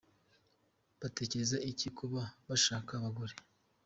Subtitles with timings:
[0.99, 3.33] Batekereza iki ku kuba bashaka abagore?.